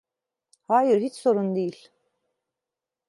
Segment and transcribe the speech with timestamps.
[0.63, 1.89] Hayır, hiç sorun değil.